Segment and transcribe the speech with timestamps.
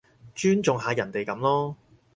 [0.33, 1.75] 尊重下人哋噉囉